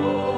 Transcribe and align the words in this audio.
Oh. 0.00 0.37